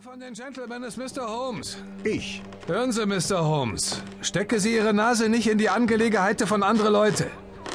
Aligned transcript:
Wer 0.00 0.12
von 0.12 0.20
den 0.20 0.32
Gentlemen 0.32 0.84
ist 0.84 0.96
Mr. 0.96 1.28
Holmes? 1.28 1.76
Ich. 2.04 2.40
Hören 2.68 2.92
Sie, 2.92 3.04
Mr. 3.04 3.44
Holmes. 3.44 4.00
Stecke 4.20 4.60
Sie 4.60 4.76
Ihre 4.76 4.94
Nase 4.94 5.28
nicht 5.28 5.48
in 5.48 5.58
die 5.58 5.70
Angelegenheiten 5.70 6.46
von 6.46 6.62
anderen 6.62 6.92
Leute. 6.92 7.28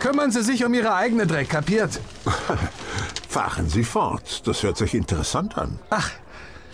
Kümmern 0.00 0.30
Sie 0.30 0.40
sich 0.40 0.64
um 0.64 0.72
Ihre 0.72 0.94
eigene 0.94 1.26
Dreck, 1.26 1.50
kapiert? 1.50 2.00
Fahren 3.28 3.68
Sie 3.68 3.84
fort. 3.84 4.46
Das 4.46 4.62
hört 4.62 4.78
sich 4.78 4.94
interessant 4.94 5.58
an. 5.58 5.78
Ach, 5.90 6.10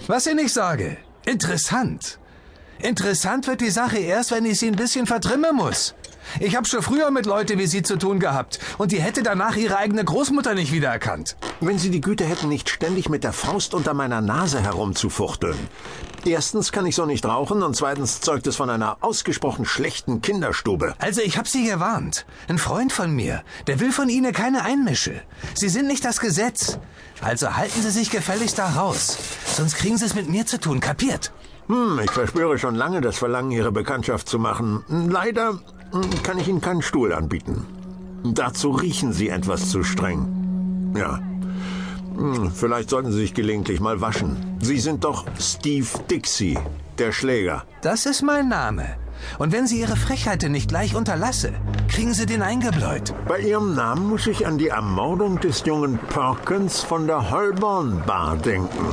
was 0.07 0.29
ich 0.29 0.37
nicht 0.37 0.53
sage. 0.53 0.97
Interessant. 1.25 2.21
Interessant 2.83 3.47
wird 3.47 3.61
die 3.61 3.71
Sache 3.71 3.99
erst, 3.99 4.33
wenn 4.33 4.45
ich 4.45 4.59
sie 4.59 4.67
ein 4.67 4.75
bisschen 4.75 5.07
vertrimmen 5.07 5.55
muss. 5.55 5.95
Ich 6.41 6.57
habe 6.57 6.67
schon 6.67 6.83
früher 6.83 7.13
mit 7.13 7.27
Leuten 7.27 7.59
wie 7.59 7.67
Sie 7.67 7.83
zu 7.83 7.97
tun 7.97 8.19
gehabt 8.19 8.59
und 8.79 8.91
die 8.91 9.01
hätte 9.01 9.23
danach 9.23 9.57
ihre 9.57 9.77
eigene 9.77 10.05
Großmutter 10.05 10.55
nicht 10.55 10.73
wiedererkannt. 10.73 11.37
Wenn 11.61 11.79
Sie 11.79 11.91
die 11.91 12.01
Güte 12.01 12.25
hätten, 12.25 12.49
nicht 12.49 12.69
ständig 12.69 13.09
mit 13.09 13.23
der 13.23 13.33
Faust 13.33 13.75
unter 13.75 13.95
meiner 13.95 14.21
Nase 14.21 14.61
herumzufuchteln. 14.61 15.57
Erstens 16.25 16.73
kann 16.73 16.87
ich 16.87 16.97
so 16.97 17.07
nicht 17.07 17.25
rauchen 17.25 17.63
und 17.63 17.77
zweitens 17.77 18.21
zeugt 18.21 18.47
es 18.49 18.57
von 18.57 18.71
einer 18.71 18.97
ausgesprochen 19.01 19.65
schlechten 19.65 20.21
Kinderstube. 20.21 20.95
Also 20.99 21.21
ich 21.21 21.39
hab 21.39 21.47
Sie 21.47 21.65
gewarnt. 21.65 22.27
Ein 22.49 22.59
Freund 22.59 22.93
von 22.93 23.13
mir, 23.13 23.43
der 23.69 23.79
will 23.79 23.93
von 23.93 24.09
Ihnen 24.09 24.33
keine 24.33 24.65
Einmische. 24.65 25.23
Sie 25.55 25.69
sind 25.69 25.87
nicht 25.87 26.05
das 26.05 26.19
Gesetz. 26.19 26.79
Also 27.21 27.55
halten 27.55 27.81
Sie 27.81 27.91
sich 27.91 28.11
gefälligst 28.11 28.59
da 28.59 28.71
raus. 28.71 29.19
Sonst 29.47 29.77
kriegen 29.77 29.99
Sie 29.99 30.05
es 30.05 30.15
mit 30.15 30.29
mir 30.29 30.47
zu 30.47 30.59
tun, 30.59 30.81
kapiert? 30.81 31.33
Hm, 31.69 32.01
ich 32.03 32.11
verspüre 32.11 32.59
schon 32.59 32.75
lange 32.75 33.01
das 33.01 33.19
Verlangen, 33.19 33.51
Ihre 33.51 33.73
Bekanntschaft 33.73 34.29
zu 34.29 34.39
machen. 34.39 34.85
Leider 35.11 35.61
hm, 35.93 36.23
kann 36.23 36.39
ich 36.39 36.49
Ihnen 36.49 36.61
keinen 36.61 36.83
Stuhl 36.83 37.13
anbieten. 37.13 37.67
Dazu 38.25 38.71
riechen 38.71 39.13
Sie 39.13 39.29
etwas 39.29 39.71
zu 39.71 39.83
streng. 39.83 40.93
Ja. 40.97 41.19
Hm, 42.17 42.51
Vielleicht 42.53 42.91
sollten 42.91 43.11
Sie 43.13 43.19
sich 43.19 43.35
gelegentlich 43.35 43.81
mal 43.81 44.01
waschen. 44.01 44.37
Sie 44.61 44.79
sind 44.79 45.05
doch 45.05 45.25
Steve 45.39 45.87
Dixie, 46.11 46.59
der 46.99 47.13
Schläger. 47.13 47.65
Das 47.81 48.07
ist 48.07 48.23
mein 48.23 48.49
Name. 48.49 48.97
Und 49.39 49.53
wenn 49.53 49.67
Sie 49.67 49.81
Ihre 49.81 49.97
Frechheiten 49.97 50.53
nicht 50.53 50.69
gleich 50.69 50.95
unterlasse, 50.97 51.53
kriegen 51.89 52.13
Sie 52.13 52.27
den 52.27 52.43
eingebläut. 52.43 53.15
Bei 53.29 53.39
Ihrem 53.41 53.75
Namen 53.75 54.09
muss 54.09 54.27
ich 54.27 54.47
an 54.47 54.59
die 54.59 54.69
Ermordung 54.69 55.39
des 55.41 55.65
jungen 55.65 55.99
Perkins 55.99 56.81
von 56.81 57.07
der 57.07 57.31
Holborn 57.31 58.03
Bar 58.07 58.37
denken. 58.37 58.87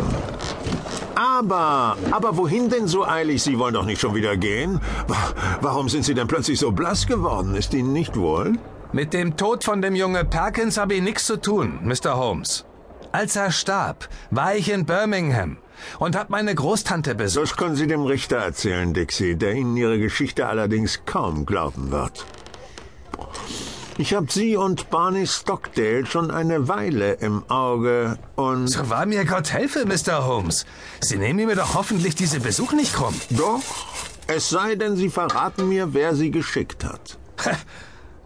Aber, 1.23 1.97
aber 2.11 2.37
wohin 2.37 2.69
denn 2.69 2.87
so 2.87 3.05
eilig? 3.05 3.43
Sie 3.43 3.59
wollen 3.59 3.73
doch 3.73 3.83
nicht 3.83 3.99
schon 3.99 4.15
wieder 4.15 4.37
gehen? 4.37 4.79
Wa- 5.05 5.33
Warum 5.59 5.89
sind 5.89 6.05
Sie 6.05 6.13
denn 6.13 6.27
plötzlich 6.29 6.57
so 6.59 6.71
blass 6.71 7.07
geworden? 7.07 7.55
Ist 7.55 7.73
Ihnen 7.73 7.91
nicht 7.91 8.15
wohl? 8.15 8.53
Mit 8.93 9.11
dem 9.13 9.35
Tod 9.35 9.65
von 9.65 9.81
dem 9.81 9.95
Junge 9.95 10.23
Perkins 10.23 10.77
habe 10.77 10.93
ich 10.93 11.01
nichts 11.01 11.25
zu 11.25 11.35
tun, 11.35 11.79
Mr. 11.83 12.15
Holmes. 12.15 12.63
Als 13.11 13.35
er 13.35 13.51
starb, 13.51 14.07
war 14.31 14.55
ich 14.55 14.71
in 14.71 14.85
Birmingham 14.85 15.57
und 15.99 16.15
hab 16.15 16.29
meine 16.29 16.55
Großtante 16.55 17.15
besucht. 17.15 17.43
Das 17.43 17.57
können 17.57 17.75
Sie 17.75 17.87
dem 17.87 18.03
Richter 18.05 18.37
erzählen, 18.37 18.93
Dixie, 18.93 19.35
der 19.35 19.53
Ihnen 19.55 19.75
Ihre 19.75 19.99
Geschichte 19.99 20.47
allerdings 20.47 21.01
kaum 21.05 21.45
glauben 21.45 21.91
wird. 21.91 22.25
Ich 23.99 24.13
habe 24.13 24.31
Sie 24.31 24.55
und 24.55 24.89
Barney 24.89 25.27
Stockdale 25.27 26.05
schon 26.05 26.31
eine 26.31 26.69
Weile 26.69 27.15
im 27.15 27.43
Auge 27.51 28.17
und... 28.37 28.69
So 28.69 28.89
wahr 28.89 29.05
mir 29.05 29.25
Gott 29.25 29.51
helfe, 29.51 29.85
Mr. 29.85 30.25
Holmes. 30.25 30.65
Sie 31.01 31.17
nehmen 31.17 31.47
mir 31.47 31.57
doch 31.57 31.75
hoffentlich 31.75 32.15
diese 32.15 32.39
Besuch 32.39 32.71
nicht 32.71 32.93
krumm. 32.93 33.13
Doch, 33.31 33.61
es 34.27 34.47
sei 34.47 34.75
denn, 34.75 34.95
Sie 34.95 35.09
verraten 35.09 35.67
mir, 35.67 35.93
wer 35.93 36.15
Sie 36.15 36.31
geschickt 36.31 36.85
hat. 36.85 37.17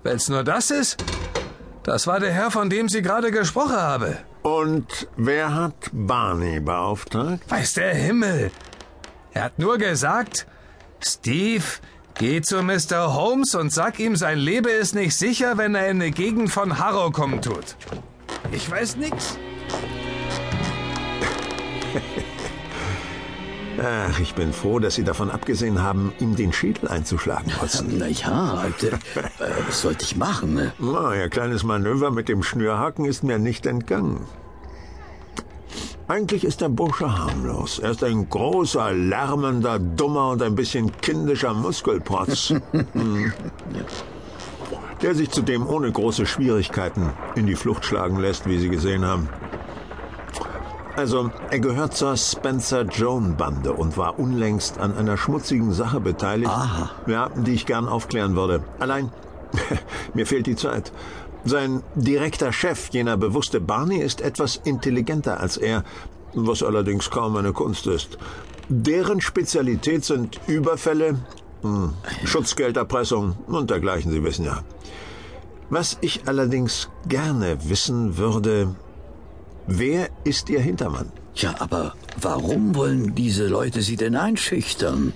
Wenn's 0.03 0.29
nur 0.29 0.43
das 0.43 0.69
ist, 0.69 1.03
das 1.81 2.05
war 2.05 2.19
der 2.19 2.31
Herr, 2.31 2.51
von 2.51 2.69
dem 2.69 2.87
Sie 2.87 3.01
gerade 3.01 3.31
gesprochen 3.31 3.75
habe. 3.75 4.19
Und 4.43 5.07
wer 5.17 5.55
hat 5.55 5.89
Barney 5.91 6.59
beauftragt? 6.59 7.49
Weiß 7.49 7.73
der 7.73 7.95
Himmel. 7.95 8.51
Er 9.31 9.45
hat 9.45 9.57
nur 9.57 9.79
gesagt, 9.79 10.45
Steve, 11.03 11.63
geh 12.17 12.41
zu 12.41 12.61
Mr. 12.61 13.13
Holmes 13.13 13.55
und 13.55 13.71
sag 13.71 13.99
ihm, 13.99 14.15
sein 14.15 14.37
Leben 14.37 14.69
ist 14.69 14.95
nicht 14.95 15.15
sicher, 15.15 15.57
wenn 15.57 15.75
er 15.75 15.89
in 15.89 16.01
eine 16.01 16.11
Gegend 16.11 16.51
von 16.51 16.79
Harrow 16.79 17.11
kommen 17.11 17.41
tut. 17.41 17.75
Ich 18.51 18.69
weiß 18.69 18.97
nix. 18.97 19.37
Ach, 23.81 24.19
ich 24.19 24.35
bin 24.35 24.53
froh, 24.53 24.77
dass 24.79 24.95
Sie 24.95 25.03
davon 25.03 25.31
abgesehen 25.31 25.81
haben, 25.81 26.13
ihm 26.19 26.35
den 26.35 26.53
Schädel 26.53 26.87
einzuschlagen, 26.89 27.51
Watson. 27.59 27.87
Na 27.97 28.07
ja, 28.07 28.65
äh, 28.81 28.91
was 29.67 29.81
sollte 29.81 30.05
ich 30.05 30.15
machen? 30.15 30.53
ne? 30.53 30.73
Na, 30.77 31.15
Ihr 31.15 31.29
kleines 31.29 31.63
Manöver 31.63 32.11
mit 32.11 32.29
dem 32.29 32.43
Schnürhaken 32.43 33.05
ist 33.05 33.23
mir 33.23 33.39
nicht 33.39 33.65
entgangen. 33.65 34.27
Eigentlich 36.13 36.45
ist 36.45 36.61
der 36.61 36.69
Bursche 36.69 37.11
harmlos. 37.11 37.79
Er 37.79 37.89
ist 37.89 38.03
ein 38.03 38.29
großer, 38.29 38.93
lärmender, 38.93 39.79
dummer 39.79 40.29
und 40.29 40.43
ein 40.43 40.53
bisschen 40.53 40.91
kindischer 41.01 41.55
Muskelprotz. 41.55 42.53
Hm. 42.93 43.33
Der 45.01 45.15
sich 45.15 45.31
zudem 45.31 45.65
ohne 45.65 45.91
große 45.91 46.27
Schwierigkeiten 46.27 47.09
in 47.33 47.47
die 47.47 47.55
Flucht 47.55 47.83
schlagen 47.83 48.19
lässt, 48.19 48.47
wie 48.47 48.59
Sie 48.59 48.69
gesehen 48.69 49.03
haben. 49.03 49.27
Also, 50.95 51.31
er 51.49 51.59
gehört 51.59 51.95
zur 51.95 52.15
Spencer-Joan-Bande 52.15 53.73
und 53.73 53.97
war 53.97 54.19
unlängst 54.19 54.77
an 54.77 54.95
einer 54.95 55.17
schmutzigen 55.17 55.73
Sache 55.73 55.99
beteiligt, 55.99 56.51
Aha. 56.51 56.91
ja, 57.07 57.29
die 57.29 57.53
ich 57.53 57.65
gern 57.65 57.87
aufklären 57.87 58.35
würde. 58.35 58.63
Allein, 58.77 59.09
mir 60.13 60.27
fehlt 60.27 60.45
die 60.45 60.55
Zeit. 60.55 60.91
Sein 61.45 61.83
direkter 61.95 62.53
Chef, 62.53 62.89
jener 62.91 63.17
bewusste 63.17 63.59
Barney, 63.59 63.97
ist 63.97 64.21
etwas 64.21 64.61
intelligenter 64.63 65.39
als 65.39 65.57
er, 65.57 65.83
was 66.33 66.63
allerdings 66.63 67.09
kaum 67.09 67.35
eine 67.35 67.51
Kunst 67.51 67.85
ist. 67.87 68.17
Deren 68.69 69.19
Spezialität 69.19 70.05
sind 70.05 70.39
Überfälle, 70.47 71.19
hm, 71.61 71.93
Schutzgelderpressung 72.23 73.35
und 73.47 73.69
dergleichen, 73.69 74.11
Sie 74.11 74.23
wissen 74.23 74.45
ja. 74.45 74.63
Was 75.69 75.97
ich 76.01 76.27
allerdings 76.27 76.89
gerne 77.07 77.57
wissen 77.67 78.17
würde, 78.17 78.75
wer 79.67 80.09
ist 80.23 80.49
Ihr 80.49 80.61
Hintermann? 80.61 81.11
Ja, 81.35 81.55
aber 81.59 81.93
warum 82.21 82.75
wollen 82.75 83.15
diese 83.15 83.47
Leute 83.47 83.81
Sie 83.81 83.97
denn 83.97 84.15
einschüchtern? 84.15 85.13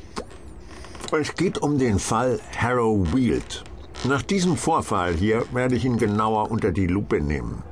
Es 1.11 1.35
geht 1.35 1.59
um 1.59 1.77
den 1.77 1.99
Fall 1.99 2.39
Harrow 2.57 3.13
Weald. 3.13 3.63
Nach 4.03 4.21
diesem 4.21 4.57
Vorfall 4.57 5.13
hier 5.15 5.45
werde 5.51 5.75
ich 5.75 5.85
ihn 5.85 5.97
genauer 5.97 6.51
unter 6.51 6.71
die 6.71 6.87
Lupe 6.87 7.19
nehmen. 7.19 7.63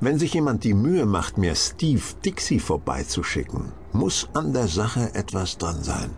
Wenn 0.00 0.18
sich 0.18 0.34
jemand 0.34 0.64
die 0.64 0.74
Mühe 0.74 1.06
macht, 1.06 1.38
mir 1.38 1.54
Steve 1.54 2.02
Dixie 2.24 2.60
vorbeizuschicken, 2.60 3.72
muss 3.92 4.28
an 4.34 4.52
der 4.52 4.68
Sache 4.68 5.14
etwas 5.14 5.58
dran 5.58 5.82
sein. 5.82 6.10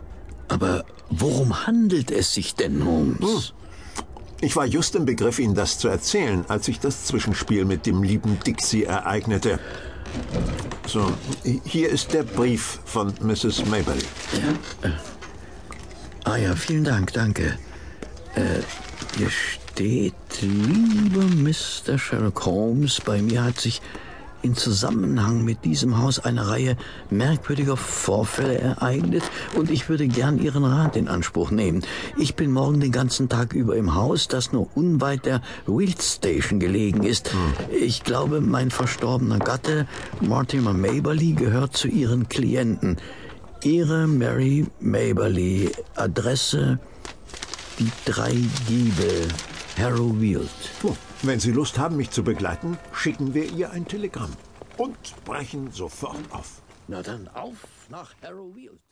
Aber 0.49 0.85
worum 1.11 1.67
handelt 1.67 2.11
es 2.11 2.35
sich 2.35 2.55
denn, 2.55 2.85
Holmes? 2.85 3.55
Ich 4.41 4.55
war 4.55 4.67
just 4.67 4.95
im 4.95 5.07
Begriff, 5.07 5.39
Ihnen 5.39 5.55
das 5.55 5.79
zu 5.79 5.89
erzählen, 5.89 6.45
als 6.49 6.67
sich 6.67 6.79
das 6.79 7.07
Zwischenspiel 7.07 7.65
mit 7.65 7.87
dem 7.87 8.03
lieben 8.03 8.39
Dixie 8.47 8.85
ereignete. 8.85 9.59
So, 10.87 11.11
hier 11.65 11.89
ist 11.89 12.13
der 12.13 12.23
Brief 12.23 12.81
von 12.85 13.13
Mrs. 13.23 13.65
Maberly. 13.67 14.05
Ah 16.25 16.37
ja, 16.37 16.55
vielen 16.55 16.85
Dank, 16.85 17.13
danke. 17.13 17.59
Äh, 18.37 18.61
hier 19.17 19.31
steht, 19.31 20.15
lieber 20.43 21.25
Mr. 21.25 21.99
Sherlock 21.99 22.45
Holmes, 22.45 23.01
bei 23.01 23.23
mir 23.23 23.45
hat 23.45 23.59
sich 23.59 23.81
in 24.43 24.55
Zusammenhang 24.55 25.43
mit 25.43 25.65
diesem 25.65 25.99
Haus 25.99 26.19
eine 26.19 26.47
Reihe 26.47 26.77
merkwürdiger 27.09 27.79
Vorfälle 27.79 28.59
ereignet 28.59 29.23
und 29.55 29.71
ich 29.71 29.89
würde 29.89 30.07
gern 30.07 30.39
Ihren 30.39 30.65
Rat 30.65 30.97
in 30.97 31.09
Anspruch 31.09 31.51
nehmen. 31.51 31.83
Ich 32.19 32.37
bin 32.37 32.53
morgen 32.53 32.79
den 32.79 32.93
ganzen 32.93 33.31
Tag 33.31 33.55
über 33.55 33.75
im 33.75 33.95
Haus, 33.95 34.29
das 34.29 34.53
nur 34.53 34.69
unweit 34.77 35.25
der 35.25 35.41
Wild 35.67 36.03
Station 36.03 36.61
gelegen 36.61 37.05
ist. 37.05 37.33
Ich 37.73 38.05
glaube, 38.05 38.43
mein 38.43 38.71
verstorbener 38.71 39.39
Gatte, 39.39 39.87
Mortimer 40.21 40.75
Maberly, 40.75 41.33
gehört 41.33 41.75
zu 41.75 41.89
Ihren 41.89 42.29
Klienten. 42.29 42.99
Ihre 43.65 44.07
Mary 44.07 44.67
Maberly, 44.79 45.73
Adresse 45.97 46.79
die 47.79 47.91
drei 48.05 48.33
Giebel, 48.67 49.29
Harrow 49.77 50.21
Weald. 50.21 50.51
Wenn 51.23 51.41
Sie 51.41 51.53
Lust 51.53 51.79
haben, 51.79 51.97
mich 51.97 52.11
zu 52.11 52.23
begleiten, 52.23 52.79
schicken 52.93 53.35
wir 53.35 53.51
ihr 53.53 53.71
ein 53.71 53.87
Telegramm 53.87 54.33
und 54.77 54.97
brechen 55.25 55.71
sofort 55.71 56.19
auf. 56.31 56.63
Na 56.89 57.03
dann 57.03 57.29
auf 57.29 57.57
nach 57.89 58.15
Harrow 58.23 58.55
Weald. 58.55 58.87